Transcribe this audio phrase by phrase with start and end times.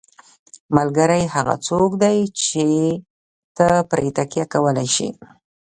[0.77, 2.65] ملګری هغه څوک دی چې
[3.57, 5.07] ته پرې تکیه کولی شې.